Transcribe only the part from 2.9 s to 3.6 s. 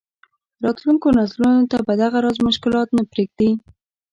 نه پرېږدي.